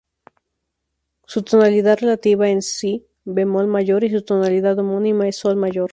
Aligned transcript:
Su 1.27 1.43
tonalidad 1.43 1.99
relativa 2.01 2.49
es 2.49 2.65
"si" 2.67 3.05
bemol 3.23 3.67
mayor, 3.67 4.03
y 4.03 4.09
su 4.09 4.23
tonalidad 4.23 4.79
homónima 4.79 5.27
es 5.27 5.35
"sol" 5.37 5.55
mayor. 5.57 5.89